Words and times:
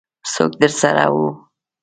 څوک 0.33 0.51
درسره 0.61 1.05
وو؟ 1.13 1.27